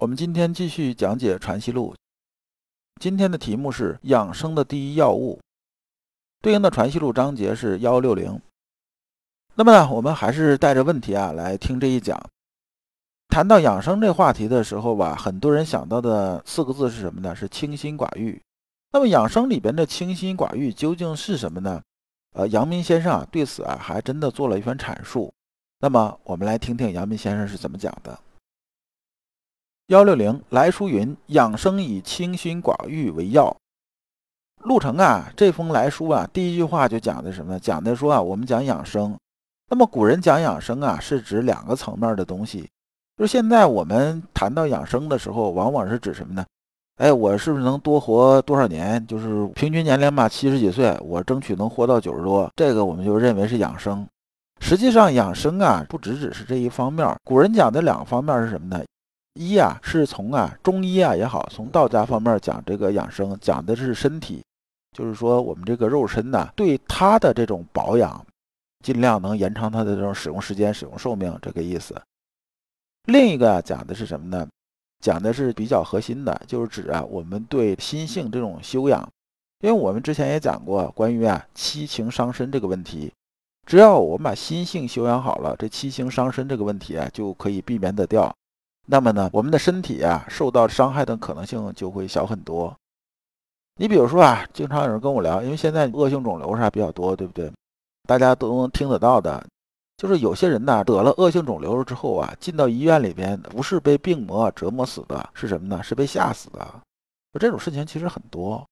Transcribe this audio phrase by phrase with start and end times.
[0.00, 1.92] 我们今天继续讲解《传习录》，
[3.02, 5.38] 今天的题目是养生的第一要务，
[6.40, 8.40] 对应的《传习录》章节是幺六零。
[9.56, 12.18] 那么呢，我们还是带着问题啊来听这一讲。
[13.28, 17.36] 谈到养生这话题的时候吧，很多人想到的四个字是什么呢？
[17.36, 18.40] 是清心寡欲。
[18.92, 21.82] 那么养生里边的清心寡欲究竟是什么呢？
[22.32, 25.30] 呃，阳明先生啊对此啊还真的做了一番阐述。
[25.80, 28.18] 那么我们来听听阳明先生是怎么讲的。
[29.90, 33.56] 幺六零来书云：养生以清心寡欲为要。
[34.62, 37.58] 陆程啊，这封来书啊，第一句话就讲的什么？
[37.58, 39.18] 讲的说啊，我们讲养生。
[39.68, 42.70] 那么古人讲养生啊，是指两个层面的东西。
[43.18, 46.46] 就现在我们谈到养生的时候，往往是指什么呢？
[46.98, 49.04] 哎，我是不是能多活多少年？
[49.08, 54.06] 就是平均年龄吧，七十几岁，我争取能活到九十多，这个我们就认为是养生。
[54.60, 57.12] 实际上养生啊，不只只是这一方面。
[57.24, 58.84] 古人讲的两个方面是什么呢？
[59.40, 64.44] 一啊，是从啊中医啊也好，从道家方面讲这个养生，讲的是身体，
[64.94, 68.22] 就是说我们这个肉身呢，对它的这种保养，
[68.84, 71.98] 尽量能延长它的这种使用时间、使用寿命，这个意思。
[73.06, 74.46] 另一个讲的是什么呢？
[75.02, 79.08] 讲的是比较核心的，就是指啊我们对心性这种修养，
[79.62, 83.10] 因为我们之前也讲过关于啊七情伤身这个问题，
[83.66, 88.30] 只要我们把心性修养好了，这七情伤身这个问题啊就可以避免得掉。
[88.90, 92.74] 那么呢，我们的身体啊受到伤害的可能性就会小很多。
[93.76, 97.48] 你比如说啊，经常有人跟我聊，因为现在恶性肿瘤啥比较多，对不对？
[98.08, 99.46] 大家都能听得到的，
[99.96, 105.80] 就是有些人呢得了恶性肿瘤之后啊，进到医院里边，不是被病魔折磨死的，是什么呢？
[105.84, 106.66] 是被吓死的。
[107.38, 108.66] 这种事情其实很多。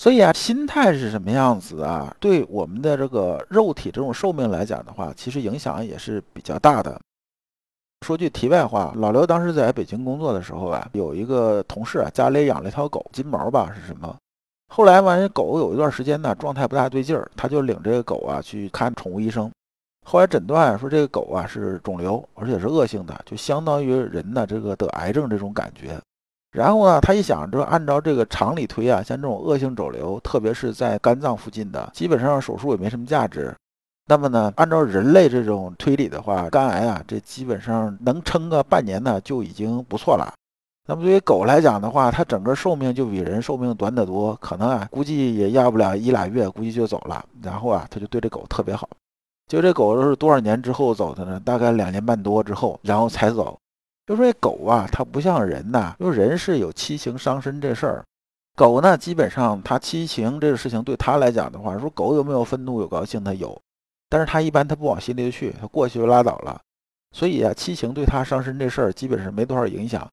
[0.00, 2.16] 所以啊，心态是什么样子啊？
[2.18, 6.98] 对我们的这个肉体这种寿命来讲的话，其实影响也是比较大的。
[8.06, 14.16] 说句题外话，老刘当时在北京工作的时候啊，有一个同事啊，家里养了一条狗，金毛吧是什么？
[14.68, 19.50] 后来完，这狗有一段时间呢，状态不大对劲儿，他就领这个狗啊去看宠物医生。
[20.06, 26.00] 后来诊断说这个狗啊是肿瘤，而且是恶性的，就相当于人呢这个得癌症这种感觉。
[26.52, 33.54] 然后呢，他一想，这按照这个常理推啊，像这种恶性肿瘤，特别是在肝脏附近的，基本上手术也没什么价值。
[34.10, 40.32] 那么呢，按照人类这种推理的话，肝癌啊，这基本上能撑个半年呢，就已经不错了。
[40.86, 47.22] 那么对于狗来讲的话，它整个寿命就比人寿命短得多，可能啊，估计也要不了一俩月，估计就走了。
[47.42, 48.88] 然后啊，他就对这狗特别好。
[49.46, 51.38] 就这狗是多少年之后走的呢？
[51.44, 53.58] 大概两年半多之后，然后才走。
[54.06, 58.04] 就说这狗啊，它不像人呐，因为人是有七情伤身这事儿，
[58.56, 63.60] 狗呢，基本上它七情这个事情对它来讲的话，说狗有没有愤怒、有高兴，它有。
[64.08, 66.60] 但是他一般他不往心里去，他过去就拉倒了，
[67.12, 70.08] 所以啊，七情对他伤身这事儿基本上没多少影响。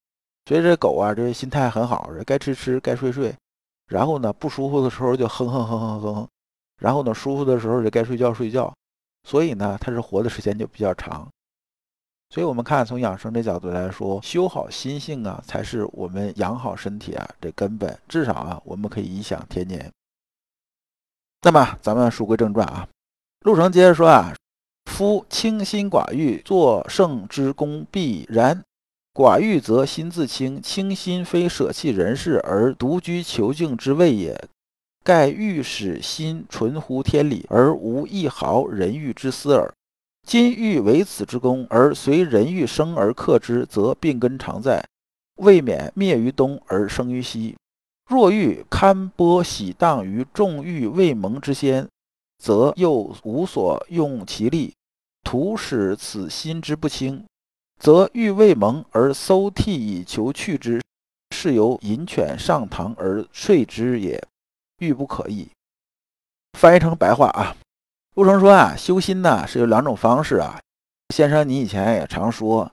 [0.45, 3.33] 所以这狗啊，这心态很好，该吃吃，该睡睡。
[3.87, 6.27] 然后呢，不舒服的时候就哼哼哼哼哼，
[6.79, 8.73] 然后呢，舒服的时候就该睡觉睡觉。
[9.23, 11.27] 所以呢，它是活的时间就比较长。
[12.29, 17.97] 所以我们看从养生这角度来说，修好心性啊，才是我们养好身体啊这根本。
[18.07, 19.91] 至少啊，我们可以颐享天年。
[21.41, 22.87] 那么咱们书归正传啊。
[23.45, 24.33] 陆程接着说啊，
[24.85, 28.63] 夫清心寡欲，作圣之功必然。
[29.13, 34.35] 寡欲则心自清，清心非舍弃人世而独居求静之谓也。
[35.03, 39.71] 盖欲使心纯乎天理，而无一毫人欲之思耳。
[40.25, 44.83] 今欲为此之功，而随人欲生而克之，则病根常在，
[45.35, 47.55] 未免灭于东而生于西。
[48.09, 51.87] 若欲堪波喜荡于众欲未萌之先。
[52.45, 54.71] 则又无所用其力，
[55.23, 57.25] 徒使此心之不清，
[57.79, 60.79] 则欲未萌而搜剔以求去之，
[61.31, 64.23] 是由引犬上堂而睡之也，
[64.77, 65.49] 欲不可矣。
[66.53, 67.57] 翻译成白话啊，
[68.13, 70.61] 陆成说啊，修心呢是有两种方式啊。
[71.15, 72.71] 先生，你以前也常说，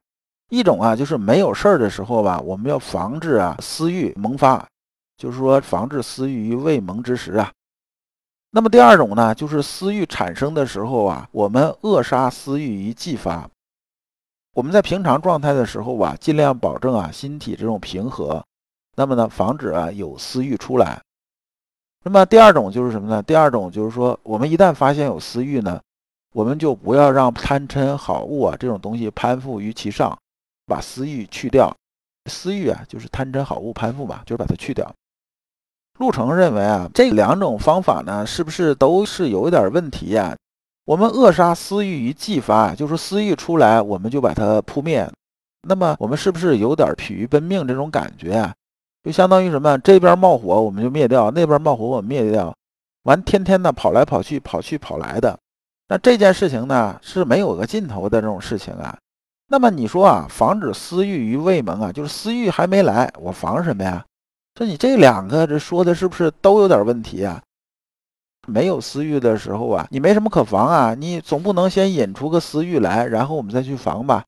[0.51, 4.69] 一种啊就是没有事儿的时候吧，我们要防止啊私欲萌发，
[5.17, 7.51] 就是说防止私欲于未萌之时啊。
[8.55, 13.49] 那么第二种呢，就是私欲产生的时候啊，我们扼杀私欲于既发。
[14.55, 18.45] 我们在平常状态的时候吧，尽量保证啊心体这种平和，
[18.95, 21.01] 那么呢，防止啊有私欲出来。
[22.05, 23.23] 那么第二种就是什么呢？
[23.23, 25.81] 第二种就是说，我们一旦发现有私欲呢，
[26.35, 30.15] 我们就不要让贪嗔好恶啊这种东西攀附于其上，
[30.67, 31.75] 把私欲去掉。
[32.31, 34.95] 私欲啊，就是贪嗔好恶攀附嘛，就是把它去掉。
[36.03, 40.35] 陆程认为啊，这两种方法呢，是不是都是有点问题呀？
[40.85, 45.09] 我们扼杀私欲于既发，就是私欲出来，我们就把它扑灭。
[45.69, 48.53] 那么我们是不是有点疲于奔命这种感觉啊？
[49.05, 49.79] 就相当于什么？
[49.79, 52.53] 这边冒火我们就灭掉，那边冒火我们灭掉，
[53.05, 55.39] 完天天的跑来跑去，跑去跑来的。
[55.87, 58.99] 那这件事情呢是没有个尽头的这种事情啊。
[59.47, 64.05] 那么你说啊，防止私欲于未萌啊，就是私欲还没来，我防什么呀？
[64.57, 67.41] 说你这两个这说的是不是都有点问题啊？
[68.47, 74.25] 没有私欲的时候啊，你没什么可防啊，你总不能先引出个私欲来，然后我们再去防吧？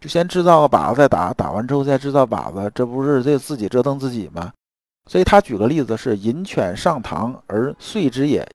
[0.00, 4.52] 就先制造个靶子再打，打完之后再制造靶子，这不是这自己折腾自己吗？
[5.10, 8.46] 所以他举个例子是引犬上堂而遂之也，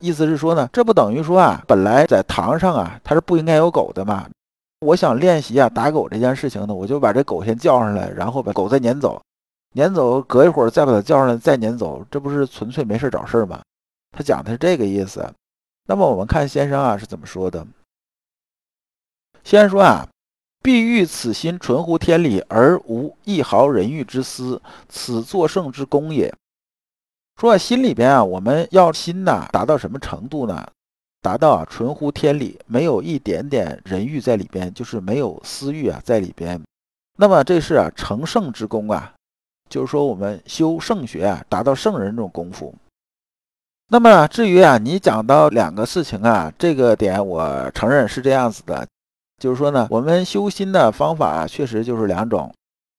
[0.00, 4.26] 意思是说呢，这不等于说啊，本来在堂上啊，它是不应该有狗的嘛？
[4.80, 9.20] 我想练习啊打狗这件事情呢，我就把这狗先叫上来，然后把狗再撵走，
[9.74, 13.60] 撵走，隔一会儿再把他叫上来，再撵走，这不是纯粹没事找事吗？
[14.12, 15.28] 他讲的是这个意思，
[15.86, 17.66] 那么我们看先生啊是怎么说的？
[19.42, 20.08] 先生说啊，
[20.62, 26.32] 必欲此心纯乎天理，而无一毫人欲之私，此作圣之功也。
[27.40, 30.66] 说心里边啊，我们要心呐达到什么程度呢？
[31.20, 36.62] 达到啊纯乎天理，没有一点点人欲在里边，就是没有私欲啊在里边。
[37.16, 39.12] 那么这是啊成圣之功啊，
[39.68, 42.74] 就是说我们修圣学啊，达到圣人这种功夫。
[43.88, 48.86] 那么至于啊，你讲到两个事情啊，这个点我承认是这样子的，
[49.38, 52.52] 就是说呢，我们修心的方法啊，确实就是两种，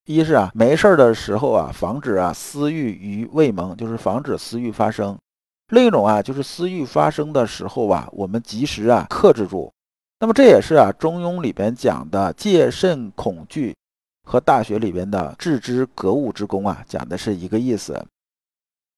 [0.05, 5.15] 一是啊没事儿的时候啊，防止啊私欲于未萌，就是防止私欲发生；
[5.69, 9.71] 另一种啊，就是私欲发生的时候啊，我们及时啊克制住。
[10.19, 13.75] 那么这也是啊《中庸》里边讲的戒慎恐惧
[14.25, 18.05] 和《大学》里边的致知格物之功啊，讲的是一个意思。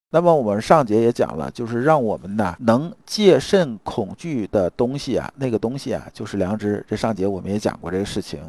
[0.10, 6.84] 那么我们上节也讲了，就是让我们呢能戒慎恐惧的东西啊，那个东西啊就是良知。
[6.88, 8.42] 这上节我们也讲过这个事情。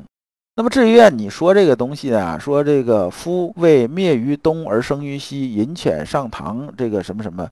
[0.54, 7.48] 那么至于你说这个东西啊，说这个夫为灭于东而生于西，引犬上堂，这个什么什么，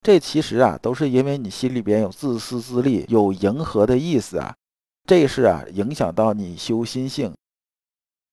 [0.00, 4.54] 这其实啊都是因为你心里边有自私自利，有迎合的意思啊，
[5.06, 7.30] 这是啊影响到你修心性。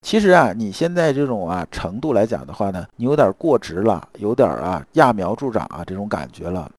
[0.01, 6.71] 其实啊，你现在这种啊程度来讲的话呢，你有点过直了，有点啊揠苗助长啊这种感觉了。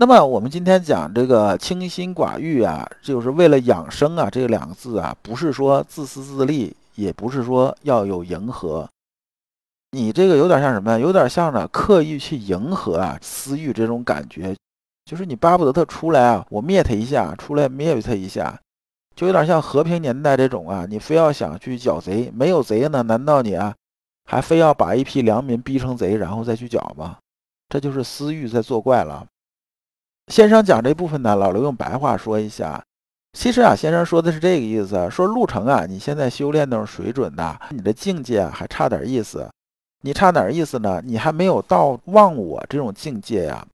[0.00, 8.88] 那么我们今天讲这个清心寡欲啊，就是为了养生啊，这两个字啊，不是说自私自利，也不是说要有迎合。
[9.92, 11.00] 你这个有点像什么？
[11.00, 14.54] 有点像呢刻意去迎合啊私欲这种感觉，
[15.04, 18.60] 就是你巴不得他出来啊，我灭他一下，出来灭他一下。
[19.18, 23.02] 就有点像和平年代这种啊，你非要想去剿贼，没有贼呢？
[23.02, 23.74] 难道你啊，
[24.24, 27.16] 还非要把一批良民逼成贼，然后再去剿吗？
[27.68, 29.26] 这就是私欲在作怪了。
[30.28, 32.80] 先生讲这部分呢，老刘用白话说一下。
[33.36, 39.50] 其实啊，先生说的是这个意思，说路程啊，你现在修炼那种水准呐，你的境界还差点意思。
[40.02, 41.02] 你差点意思呢？
[41.04, 43.66] 你还没有到忘我这种境界呀，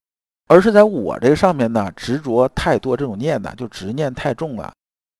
[0.49, 4.73] 而是在我这上面呢执着太多，这种念呢就执念太重了。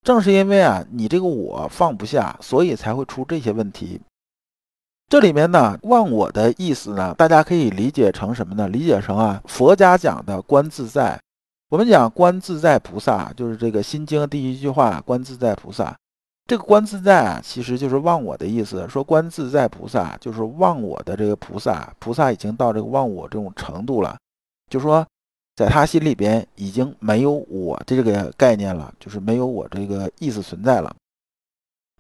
[0.05, 3.99] 正是因为啊，你这个我放不下，所以才会出这些问题。
[5.09, 8.69] 这里面呢，忘我的意思呢，大家可以理解成什么呢？
[8.69, 11.19] 理解成啊，佛家讲的观自在。
[11.71, 15.97] 我们讲观自在菩萨，就是这个《心经》第一句话，观自在菩萨。
[16.47, 18.87] 这个观自在啊，其实就是忘我的意思。
[18.87, 21.91] 说观自在菩萨，就是忘我的这个菩萨。
[21.99, 24.15] 菩萨已经到这个忘我这种程度了，
[24.69, 25.07] 就说。
[25.57, 30.95] 在他心里边已经没有我这个概念了，就是没有我这个意思存在了。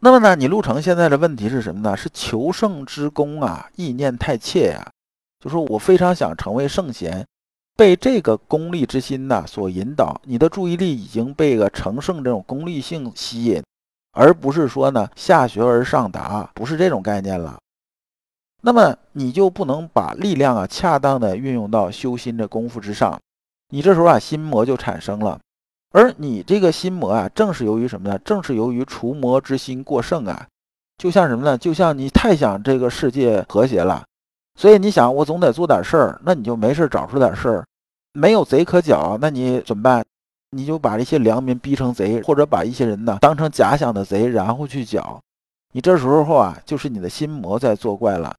[0.00, 1.96] 那么呢，你陆程现在的问题是什么呢？
[1.96, 4.90] 是求圣之功啊，意念太切呀。
[5.38, 7.24] 就说我非常想成为圣贤，
[7.76, 13.62] 被这个功利之心呐所引导，你的注意力已经被个成圣这种功利性吸引，
[14.12, 17.56] 而不是说呢下学而上达，不是这种概念了。
[18.62, 23.18] 那么你就不能把力量啊恰当的运用到修心的功夫之上。
[23.70, 25.40] 你这时候啊，心魔就产生了，
[25.92, 28.18] 而你这个心魔啊，正是由于什么呢？
[28.18, 30.46] 正是由于除魔之心过剩啊，
[30.98, 31.58] 就像什么呢？
[31.58, 34.04] 就像你太想这个世界和谐了，
[34.58, 37.64] 所以你想我总得做点事儿，那你就没事找出点事儿，
[38.12, 40.04] 没有贼可剿，那你怎么办？
[40.50, 45.20] 你就把这些良民逼成贼，或者把一些人呢当成假想的贼，然后去剿。
[45.72, 48.32] 你这时候啊，就是你的心魔在作怪了，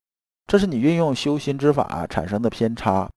[0.48, 3.10] 这是你运用修心之法产生的偏差。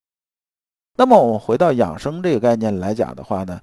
[0.99, 3.61] 那么我们回到养生这个概念来讲的话呢，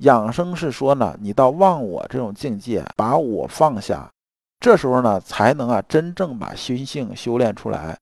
[0.00, 4.12] 养生是说呢，你到忘我这种境界，把我放下，
[4.60, 7.96] 这时候呢，才能啊真正把心性修炼出来，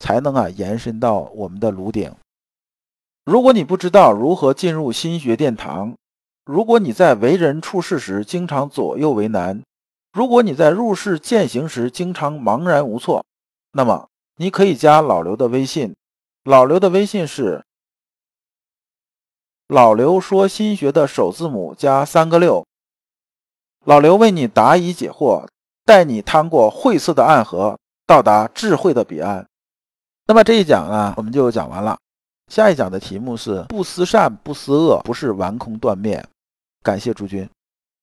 [0.00, 2.14] 才能啊延伸到我们的颅顶。
[3.24, 5.94] 如果你不知道如何进入心学殿堂，
[6.44, 9.62] 如果你在为人处事时经常左右为难，
[10.12, 13.24] 如果你在入世践行时经常茫然无措，
[13.72, 15.96] 那么你可以加老刘的微信，
[16.44, 17.64] 老刘的微信是
[19.68, 22.64] 老刘说新学的首字母加三个六，
[23.84, 25.44] 老刘为你答疑解惑，
[25.84, 29.44] 带你趟过晦涩的暗河，到达智慧的彼岸。
[30.28, 31.98] 那么这一讲呢，我们就讲完了。
[32.46, 36.24] 下一讲的题目是不思善不思恶，不是顽空断灭。
[36.84, 37.48] 感谢诸君。